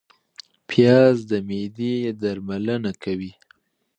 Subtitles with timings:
[0.69, 3.31] پیاز د معدې درملنه کوي